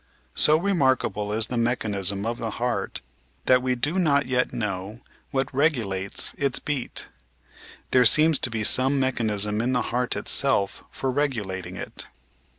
[0.33, 3.01] So remarkable is the mechanism of the heart,
[3.45, 7.09] that we do 8S4 The Outline of Science not yet know what regulates its "beat."
[7.91, 12.07] There seems to be some mechanism in the heart itself for regulating it.